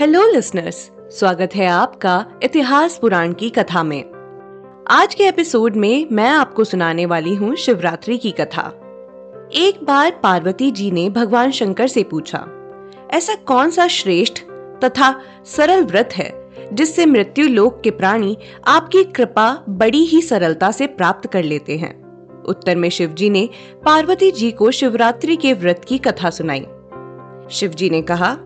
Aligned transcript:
Hello 0.00 0.22
listeners 0.32 0.76
स्वागत 1.10 1.54
है 1.54 1.66
आपका 1.66 2.26
इतिहास 2.42 2.96
पुराण 2.98 3.32
की 3.32 3.48
कथा 3.50 3.82
में। 3.82 4.02
आज 4.90 5.14
के 5.14 5.24
एपिसोड 5.24 5.76
में 5.76 6.06
मैं 6.12 6.28
आपको 6.28 6.64
सुनाने 6.64 7.06
वाली 7.06 7.34
हूँ 7.34 7.54
शिवरात्रि 7.56 8.16
की 8.18 8.30
कथा। 8.30 8.62
एक 9.54 9.78
बार 9.84 10.10
पार्वती 10.22 10.70
जी 10.70 10.90
ने 10.90 11.08
भगवान 11.10 11.50
शंकर 11.50 11.88
से 11.88 12.02
पूछा, 12.02 12.38
ऐसा 13.10 13.34
कौन 13.34 13.70
सा 13.70 13.86
श्रेष्ठ 13.86 14.42
तथा 14.84 15.20
सरल 15.44 15.84
व्रत 15.84 16.10
है, 16.12 16.30
जिससे 16.72 17.06
मृत्यु 17.06 17.48
लोक 17.48 17.80
के 17.80 17.90
प्राणी 17.90 18.36
आपकी 18.66 19.04
कृपा 19.04 19.64
बड़ी 19.68 20.04
ही 20.04 20.20
सरलता 20.22 20.70
से 20.70 20.86
प्राप्त 20.86 21.26
कर 21.26 21.42
लेते 21.42 21.76
हैं? 21.76 21.94
उत्तर 22.44 22.76
में 22.76 22.88
शिवजी 22.88 23.30
ने 23.30 23.48
पार्वती 23.84 24.30
जी 24.30 24.50
को 24.50 24.70
शिवरात्रि 24.70 25.36
के 25.36 25.52
व्रत 25.52 25.84
की 25.88 25.98
कथा 25.98 26.30
सुनाई। 26.30 26.66
शिवजी 27.50 27.90
ने 27.90 28.02
कहा 28.02 28.36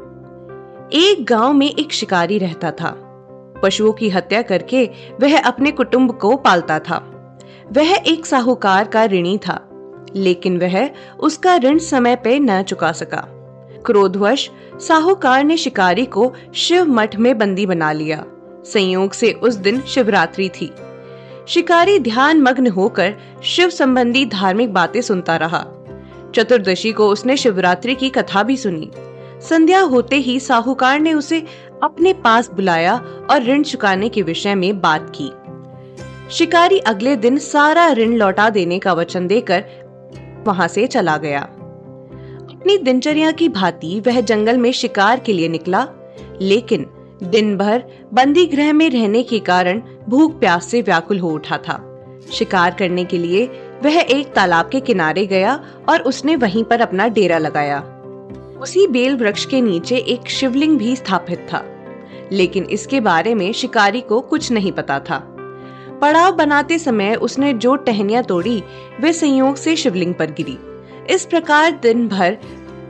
एक 0.92 1.24
गाँव 1.24 1.52
में 1.52 1.74
एक 1.74 1.92
शिकारी 1.92 2.38
रहता 2.38 2.70
था। 2.70 2.90
पशुओं 3.62 3.92
की 3.92 4.08
हत्या 4.08 4.42
करके 4.42 4.90
वह 5.20 5.40
अपने 5.40 5.70
कुटुंब 5.70 6.18
को 6.18 6.36
पालता 6.36 6.78
था। 6.78 6.96
वह 7.72 7.90
एक 8.06 8.26
साहूकार 8.26 8.88
का 8.88 9.04
ऋणी 9.04 9.38
था, 9.38 9.68
लेकिन 10.16 10.58
वह 10.58 10.90
उसका 11.20 11.56
ऋण 11.56 11.78
समय 11.78 12.16
पे 12.16 12.38
न 12.38 12.62
चुका 12.62 12.92
सका। 12.92 13.28
क्रोधवश 13.86 14.50
साहूकार 14.88 15.44
ने 15.44 15.56
शिकारी 15.56 16.06
को 16.06 16.32
शिव 16.54 16.84
मठ 16.84 17.16
में 17.16 17.38
बंदी 17.38 17.66
बना 17.66 17.92
लिया। 17.92 18.24
संयोग 18.64 19.12
से 19.12 19.32
उस 19.32 19.54
दिन 19.54 19.80
शिवरात्रि 19.80 20.48
थी। 20.48 20.72
शिकारी 21.48 21.98
ध्यान 21.98 22.42
मग्न 22.42 22.66
होकर 22.66 23.14
शिव 23.44 23.70
संबंधी 23.70 24.26
धार्मिक 24.26 24.72
बातें 24.72 25.00
सुनता 25.00 25.36
रहा। 25.36 25.66
चतुर्दशी 26.34 26.92
को 26.92 27.08
उसने 27.08 27.36
शिवरात्रि 27.36 27.94
की 27.94 28.10
कथा 28.10 28.42
भी 28.42 28.56
सुनी। 28.56 28.90
संध्या 29.48 29.80
होते 29.80 30.16
ही 30.16 30.40
साहूकार 30.40 31.00
ने 31.00 31.12
उसे 31.14 31.42
अपने 31.82 32.12
पास 32.12 32.50
बुलाया 32.50 32.96
और 33.30 33.42
ऋण 33.42 33.62
चुकाने 33.62 34.08
के 34.08 34.22
विषय 34.22 34.54
में 34.54 34.80
बात 34.80 35.12
की। 35.20 35.30
शिकारी 36.30 36.78
अगले 36.78 37.16
दिन 37.16 37.38
सारा 37.38 37.92
ऋण 37.92 38.12
लौटा 38.12 38.50
देने 38.50 38.78
का 38.78 38.92
वचन 38.92 39.26
देकर 39.26 39.64
वहाँ 40.46 40.68
से 40.68 40.86
चला 40.86 41.16
गया। 41.16 41.40
अपनी 41.40 42.78
दिनचर्या 42.78 43.30
की 43.30 43.48
भांति 43.48 44.00
वह 44.00 44.20
जंगल 44.20 44.56
में 44.56 44.72
शिकार 44.72 45.20
के 45.20 45.32
लिए 45.32 45.48
निकला, 45.48 45.86
लेकिन 46.40 46.86
दिन 47.22 47.56
भर 47.56 47.84
बंदी 48.12 48.46
गृह 48.46 48.72
में 48.72 48.90
रहने 48.90 49.22
के 49.22 49.38
कारण 49.38 49.82
भूख 50.08 50.38
प्यास 50.40 50.66
से 50.66 50.82
व्याकुल 50.82 51.18
हो 51.18 51.30
उठा 51.30 51.56
था। 51.58 51.86
शिकार 52.32 52.74
करने 52.78 53.04
के 53.04 53.18
लिए 53.18 53.46
वह 53.82 53.98
एक 54.00 54.32
तालाब 54.32 54.68
के 54.68 54.80
किनारे 54.80 55.26
गया 55.26 55.64
और 55.88 56.00
उसने 56.00 56.36
वहीं 56.36 56.64
पर 56.64 56.80
अपना 56.80 57.08
डेरा 57.08 57.38
लगाया। 57.38 57.89
उसी 58.60 58.86
बेल 58.86 59.14
वृक्ष 59.16 59.44
के 59.46 59.60
नीचे 59.60 59.96
एक 59.96 60.28
शिवलिंग 60.28 60.76
भी 60.78 60.94
स्थापित 60.96 61.46
था, 61.52 61.62
लेकिन 62.32 62.64
इसके 62.64 63.00
बारे 63.00 63.34
में 63.34 63.52
शिकारी 63.52 64.00
को 64.00 64.20
कुछ 64.20 64.50
नहीं 64.52 64.72
पता 64.72 64.98
था। 65.00 65.18
पड़ाव 66.00 66.32
बनाते 66.32 66.78
समय 66.78 67.14
उसने 67.14 67.52
जो 67.54 67.74
टहनिया 67.76 68.22
तोड़ी, 68.22 68.62
वे 69.00 69.12
संयोग 69.12 69.56
से 69.56 69.76
शिवलिंग 69.76 70.14
पर 70.14 70.30
गिरी। 70.30 70.56
इस 71.10 71.24
प्रकार 71.24 71.70
दिन 71.72 72.06
भर 72.08 72.36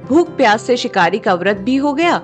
भूख 0.05 0.31
प्यास 0.37 0.63
से 0.63 0.77
शिकारी 0.77 1.19
का 1.19 1.35
व्रत 1.35 1.57
भी 1.57 1.77
हो 1.77 1.93
गया 1.95 2.17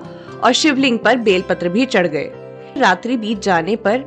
और 0.43 0.53
शिवलिंग 0.53 0.99
पर 0.99 1.17
बेलपत्र 1.17 1.69
भी 1.69 1.85
चढ़ 1.85 2.07
गए। 2.07 2.31
रात्रि 2.77 3.17
बीत 3.17 3.41
जाने 3.41 3.75
पर 3.75 4.03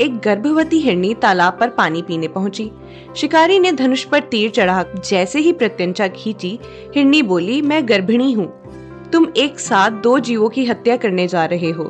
एक 0.00 0.18
गर्भवती 0.18 0.78
हिरणी 0.78 1.14
तालाब 1.14 1.56
पर 1.60 1.68
पानी 1.68 2.02
पीने 2.02 2.28
पहुँची। 2.28 2.70
शिकारी 3.16 3.58
ने 3.58 3.72
धनुष 3.72 4.04
पर 4.04 4.20
तीर 4.20 4.50
चढ़ा, 4.50 4.84
जैसे 5.10 5.38
ही 5.38 5.52
प्रत्यंचा 5.52 6.08
खींची, 6.08 6.58
हिरणी 6.94 7.22
बोली, 7.22 7.62
मैं 7.62 7.88
गर्भिणी 7.88 8.32
हूँ। 8.32 8.52
तुम 9.12 9.26
एक 9.36 9.60
साथ 9.60 9.90
दो 9.90 10.18
जीवों 10.18 10.48
की 10.48 10.64
हत्या 10.64 10.96
करने 10.96 11.28
जा 11.28 11.44
रहे 11.44 11.70
हो। 11.70 11.84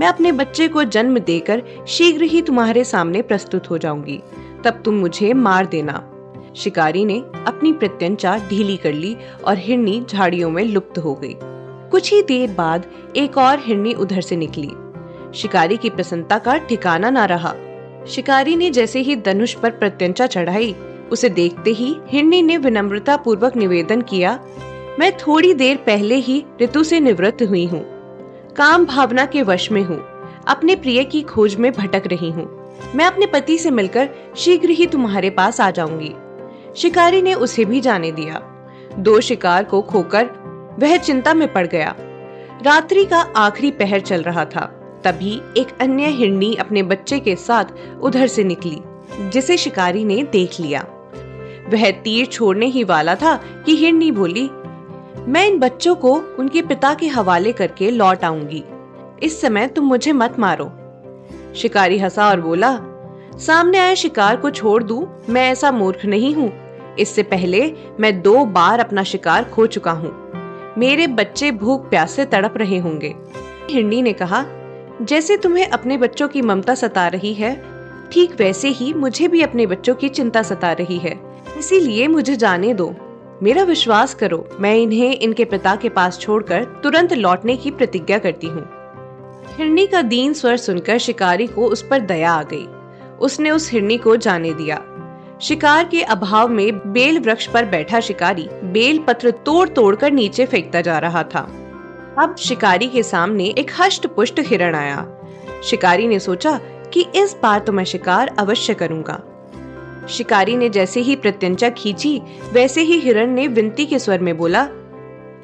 मैं 0.00 0.06
अपने 0.06 0.32
बच्चे 0.32 0.68
को 0.68 0.84
जन्म 0.84 1.18
देकर 1.18 1.62
शीघ्र 1.88 2.22
ही 2.22 2.42
तुम्हारे 2.42 2.84
सामने 2.84 3.22
प्रस्तुत 3.22 3.70
हो 3.70 3.78
जाऊँगी। 3.78 4.20
तब 4.64 4.82
तुम 4.84 4.94
मुझे 4.94 5.34
मार 5.34 5.66
देना। 5.66 6.12
शिकारी 6.56 7.04
ने 7.04 7.18
अपनी 7.46 7.72
प्रत्यंचा 7.72 8.38
ढीली 8.48 8.76
कर 8.76 8.92
ली 8.92 9.16
और 9.44 9.58
हिरनी 9.58 10.04
झाड़ियों 10.10 10.50
में 10.50 10.64
लुप्त 10.64 10.98
हो 10.98 11.14
गई। 11.14 11.34
कुछ 11.90 12.12
ही 12.12 12.22
देर 12.22 12.50
बाद 12.50 12.86
एक 13.16 13.38
और 13.38 13.58
हिरनी 13.60 13.92
उधर 13.94 14.20
से 14.20 14.36
निकली। 14.36 14.70
शिकारी 15.34 15.76
की 15.76 15.90
प्रसन्नता 15.90 16.38
का 16.38 16.56
ठिकाना 16.56 17.10
ना 17.10 17.24
रहा। 17.24 17.54
शिकारी 18.08 18.56
ने 18.56 18.70
जैसे 18.70 19.00
ही 19.00 19.16
धनुष 19.16 19.54
पर 19.54 19.70
प्रत्यंचा 19.70 20.26
चढ़ाई, 20.26 20.76
उसे 21.12 21.28
देखते 21.28 21.70
ही 21.70 21.96
हिरनी 22.08 22.42
ने 22.42 22.56
विनम्रता 22.56 23.16
पूर्वक 23.16 23.56
निवेदन 23.56 24.00
किया, 24.00 24.40
मैं 24.98 25.16
थोड़ी 25.16 25.54
देर 25.54 25.76
पहले 25.76 26.14
ही 26.14 26.44
ऋतु 26.62 26.84
से 26.84 27.00
निवृत्त 27.00 27.42
हुई 27.42 27.66
हूँ। 27.66 27.84
काम 28.56 28.86
भावना 28.86 29.26
के 29.26 29.42
वश 29.42 29.72
में 29.72 29.82
हूँ। 29.82 30.04
अपने 30.48 30.76
प्रिय 30.76 31.04
की 31.04 31.22
खोज 31.22 31.54
में 31.54 31.72
भटक 31.72 32.02
रही 32.06 32.30
हूँ। 32.30 32.74
मैं 32.94 33.04
अपने 33.04 33.26
पति 33.26 33.58
से 33.58 33.70
मिलकर 33.70 34.08
शीघ्र 34.36 34.70
ही 34.70 34.86
तुम्हारे 34.86 35.30
पास 35.30 35.60
आ 35.60 35.70
जाऊँगी। 35.70 36.14
शिकारी 36.76 37.22
ने 37.22 37.34
उसे 37.34 37.64
भी 37.64 37.80
जाने 37.80 38.12
दिया। 38.12 38.40
दो 38.98 39.20
शिकार 39.20 39.64
को 39.64 39.82
खोकर 39.82 40.24
वह 40.78 40.96
चिंता 40.96 41.34
में 41.34 41.52
पड़ 41.52 41.66
गया। 41.66 41.94
रात्रि 42.62 43.04
का 43.04 43.20
आखिरी 43.36 43.70
पहर 43.70 44.00
चल 44.00 44.22
रहा 44.22 44.44
था। 44.44 44.77
तभी 45.04 45.40
एक 45.56 45.76
अन्य 45.80 46.06
हिरनी 46.06 46.54
अपने 46.54 46.82
बच्चे 46.82 47.18
के 47.20 47.36
साथ 47.36 47.64
उधर 48.00 48.26
से 48.26 48.44
निकली 48.44 48.80
जिसे 49.30 49.56
शिकारी 49.56 50.04
ने 50.04 50.22
देख 50.22 50.60
लिया। 50.60 50.80
वह 51.68 51.90
तीर 51.90 52.26
छोड़ने 52.26 52.66
ही 52.66 52.84
वाला 52.84 53.14
था 53.14 53.34
कि 53.66 53.76
हिरनी 53.76 54.10
बोली 54.10 54.48
मैं 55.30 55.46
इन 55.46 55.58
बच्चों 55.58 55.94
को 55.94 56.14
उनके 56.38 56.62
पिता 56.62 56.94
के 56.94 57.06
हवाले 57.06 57.52
करके 57.52 57.90
लौट 57.90 58.24
आऊँगी। 58.24 58.62
इस 59.22 59.40
समय 59.40 59.66
तुम 59.66 59.84
मुझे 59.84 60.12
मत 60.12 60.38
मारो। 60.38 60.70
शिकारी 61.54 61.98
हंसा 61.98 62.28
और 62.28 62.40
बोला 62.40 62.78
सामने 63.38 63.78
आए 63.78 63.94
शिकार 63.96 64.36
को 64.36 64.50
छोड़ 64.50 64.82
दूँ, 64.82 65.06
मैं 65.28 65.50
ऐसा 65.50 65.70
मूर्ख 65.72 66.04
नहीं 66.04 66.34
हूँ। 66.34 66.52
इससे 66.98 67.22
पहले 67.22 67.72
मैं 68.00 68.20
दो 68.22 68.44
बार 68.44 68.80
अपना 68.80 69.02
शिकार 69.02 69.44
खो 69.44 69.66
चुका 69.66 69.92
हूँ। 69.92 70.12
मेरे 70.78 71.06
बच्चे 71.06 71.50
भूख 71.50 71.88
प्यास 71.90 72.10
से 72.10 72.24
तड़प 72.24 72.54
रहे 72.56 72.78
होंगे। 72.78 73.14
हिंडी 73.70 74.02
ने 74.02 74.12
कहा 74.12 74.44
जैसे 75.02 75.36
तुम्हें 75.36 75.66
अपने 75.68 75.96
बच्चों 75.96 76.28
की 76.28 76.42
ममता 76.42 76.74
सता 76.74 77.08
रही 77.08 77.34
है, 77.34 77.64
ठीक 78.12 78.32
वैसे 78.38 78.68
ही 78.68 78.94
मुझे 78.94 79.28
भी 79.28 79.42
अपने 79.42 79.66
बच्चों 79.66 79.94
की 79.94 80.08
चिंता 80.08 80.42
सता 80.42 80.72
रही 80.72 80.98
है। 80.98 81.42
इसीलिए 81.58 82.08
मुझे 82.08 82.36
जाने 82.36 82.74
दो। 82.74 82.94
मेरा 83.42 83.62
विश्वास 83.62 84.14
करो, 84.14 84.48
मैं 84.60 84.74
इन्हें 84.76 85.18
इनके 85.18 85.44
पिता 85.44 85.76
के 85.76 85.88
पास 85.88 86.18
छोड़कर 86.18 86.64
तुरंत 86.64 87.12
लौटने 87.12 87.56
की 87.56 87.70
प्रतिज्ञा 87.70 88.18
करती 88.18 88.46
हूँ। 88.46 88.68
हिरनी 89.56 89.86
का 89.86 90.02
दीन 90.02 90.32
स्वर 90.32 90.56
सुनकर 90.56 90.98
शिकारी 90.98 91.46
को 91.46 91.66
उस 91.66 91.82
पर 91.82 92.00
दया 92.00 92.32
आ 92.32 92.42
गई। 92.42 92.66
उसने 93.20 93.50
उस 93.50 93.72
हिरनी 93.72 93.98
को 93.98 94.16
जाने 94.16 94.52
दिया। 94.54 94.82
शिकार 95.42 95.84
के 95.84 96.02
अभाव 96.02 96.48
में 96.48 96.92
बेल 96.92 97.18
वृक्ष 97.18 97.46
पर 97.46 97.64
बैठा 97.64 98.00
शिकारी 98.00 98.48
बेल 98.64 98.98
पत्र 98.98 99.30
तोड़ 99.30 99.68
तोड़ 99.68 99.96
कर 99.96 100.10
नीचे 100.10 100.46
फेंकता 100.46 100.80
जा 100.80 100.98
रहा 100.98 101.22
था। 101.22 101.57
अब 102.18 102.34
शिकारी 102.36 102.86
के 102.88 103.02
सामने 103.02 103.44
एक 103.58 103.70
हष्ट 103.80 104.06
पुष्ट 104.06 104.40
हिरण 104.40 104.74
आया। 104.74 105.06
शिकारी 105.64 106.06
ने 106.08 106.18
सोचा 106.18 106.58
कि 106.92 107.04
इस 107.16 107.36
बार 107.42 107.60
तो 107.60 107.72
मैं 107.72 107.84
शिकार 107.84 108.34
अवश्य 108.38 108.74
करूँगा। 108.74 109.20
शिकारी 110.08 110.56
ने 110.56 110.68
जैसे 110.68 111.00
ही 111.00 111.16
प्रत्यंचा 111.16 111.70
खींची, 111.70 112.20
वैसे 112.52 112.82
ही 112.82 112.98
हिरण 112.98 113.30
ने 113.30 113.46
विनती 113.48 113.86
के 113.86 113.98
स्वर 113.98 114.20
में 114.20 114.36
बोला, 114.38 114.62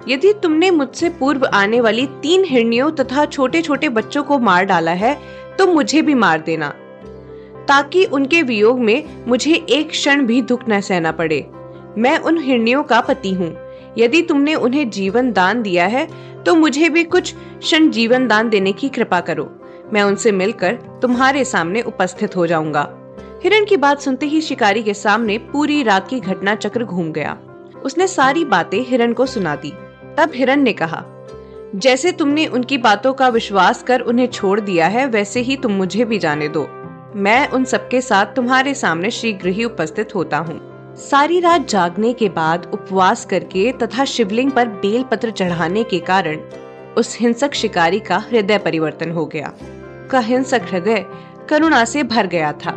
यदि 0.09 0.33
तुमने 0.33 0.71
मुझसे 0.71 1.09
पूर्व 1.11 1.47
आने 1.47 1.81
वाली 1.81 2.07
तीन 2.23 2.45
हिरणियों 2.45 2.91
तथा 2.93 3.25
छोटे 3.27 3.63
छोटे 3.63 3.89
बच्चों 3.91 4.23
को 4.23 4.39
मार 4.39 4.65
डाला 4.65 4.93
है 4.93 5.17
तो 5.59 5.67
मुझे 5.67 6.03
भी 6.03 6.15
मार 6.15 6.41
देना, 6.41 6.69
ताकि 7.69 8.05
उनके 8.05 8.43
वियोग 8.43 8.81
में 8.81 9.27
मुझे 9.27 9.55
एक 9.55 9.91
क्षण 9.91 10.27
भी 10.27 10.43
दुख 10.43 10.69
न 10.69 10.81
सहना 10.81 11.13
पड़े। 11.13 11.47
मैं 11.99 12.19
उन 12.19 12.39
हिरणियों 12.39 12.83
का 12.83 13.01
पति 13.01 13.33
हूँ। 13.33 13.55
यदि 13.99 14.23
तुमने 14.23 14.55
उन्हें 14.55 14.89
जीवन 14.91 15.33
दान 15.33 15.63
दिया 15.63 15.87
है 15.87 16.07
तो 16.43 16.55
मुझे 16.55 16.89
भी 16.89 17.05
कुछ 17.05 17.35
क्षण 17.35 17.89
जीवन 17.91 18.27
दान 18.29 18.49
देने 18.49 18.73
की 18.73 18.89
कृपा 18.89 19.21
करो। 19.21 19.51
मैं 19.93 20.03
उनसे 20.03 20.33
मिलकर 20.33 20.75
तुम्हारे 21.03 21.45
सामने 21.45 21.83
उपस्थित 21.83 22.37
हो 22.37 22.47
जाऊँगा। 22.47 22.83
हिरण 23.45 23.65
की 23.65 23.77
बात 23.77 24.01
सुनते 24.01 24.27
ही 24.27 24.41
शिकारी 24.41 24.83
के 24.83 24.95
सामने 24.95 25.39
पूरी 25.53 25.83
रात 25.83 26.09
की 26.09 26.21
घटना 26.21 26.55
चक्र 26.55 26.85
घूम 26.85 27.11
गया। 27.13 27.37
उसने 27.85 28.07
सारी 28.07 28.45
बातें 28.45 28.79
हिरण 28.81 29.13
को 29.13 29.27
सुना 29.27 29.55
दी। 29.57 29.73
तब 30.19 30.33
हिरण 30.35 30.61
ने 30.61 30.73
कहा, 30.73 31.05
जैसे 31.75 32.13
तुमने 32.13 32.47
उनकी 32.47 32.79
बातों 32.79 33.13
का 33.13 33.29
विश्वास 33.29 33.83
कर 33.83 34.01
उन्हें 34.01 34.27
छोड़ 34.27 34.61
दिया 34.61 34.87
है, 34.87 35.07
वैसे 35.07 35.41
ही 35.41 35.57
तुम 35.57 35.73
मुझे 35.73 36.05
भी 36.05 36.19
जाने 36.19 36.49
दो। 36.49 36.67
मैं 37.17 37.49
उन 37.49 37.65
सबके 37.65 38.01
साथ 38.01 38.27
तुम्हारे 38.27 38.75
सामने 38.75 39.11
शीघ्र 39.11 39.49
ही 39.49 39.65
उपस्थित 39.65 40.15
होता 40.15 40.39
हूँ। 40.39 40.61
सारी 40.97 41.41
रात 41.41 41.69
जागने 41.69 42.13
के 42.13 42.29
बाद 42.29 42.71
उपवास 42.75 43.25
करके 43.25 43.73
तथा 43.73 44.05
शिवलिंग 44.05 44.51
पर 44.51 44.69
बेल 44.69 45.03
पत्र 45.03 45.31
चढ़ाने 45.31 45.85
के 45.85 45.99
कारण 45.99 46.37
उस 46.97 47.19
हिंसक 47.21 47.55
शिकारी 47.55 48.01
का 48.01 48.17
हृदय 48.17 48.59
परिवर्तन 48.59 49.11
हो 49.11 49.27
गया। 49.27 49.53
का 50.11 50.19
हिंसक 50.19 50.63
हृदय 50.71 51.07
करुणा 51.49 51.85
से 51.85 52.03
भर 52.03 52.27
गया 52.27 52.53
था। 52.53 52.71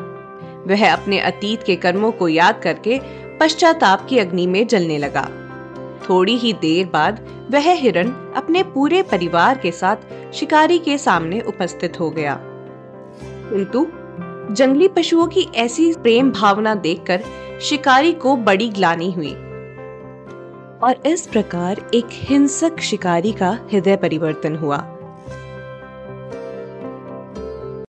वह 0.67 0.93
अपने 0.93 1.19
अतीत 1.19 1.63
के 1.63 1.75
कर्मों 1.75 2.11
को 2.11 2.27
याद 2.27 2.61
करके 2.63 2.99
पश्चाताप 3.39 4.07
की 4.09 4.17
अग्नि 4.17 4.47
में 4.47 4.67
जलने 4.67 4.97
लगा। 4.97 5.29
थोड़ी 6.09 6.37
ही 6.37 6.53
देर 6.53 6.85
बाद 6.85 7.47
वह 7.51 7.71
हिरण 7.71 8.07
अपने 8.35 8.63
पूरे 8.63 9.01
परिवार 9.01 9.57
के 9.57 9.71
साथ 9.71 10.31
शिकारी 10.33 10.79
के 10.79 10.97
सामने 10.97 11.41
उपस्थित 11.41 11.99
हो 11.99 12.09
गया। 12.09 12.39
किंतु 13.23 13.87
जंगली 14.53 14.87
पशुओं 14.87 15.27
की 15.27 15.47
ऐसी 15.55 15.93
प्रेम 15.93 16.31
भावना 16.31 16.75
देखकर 16.75 17.23
शिकारी 17.61 18.13
को 18.13 18.35
बड़ी 18.35 18.69
ग्लानी 18.69 19.11
हुई। 19.11 19.33
और 20.83 21.03
इस 21.05 21.27
प्रकार 21.27 21.91
एक 21.93 22.07
हिंसक 22.11 22.79
शिकारी 22.79 23.31
का 23.31 23.59
हृदय 23.73 23.95
परिवर्तन 23.95 24.55
हुआ। 24.55 24.96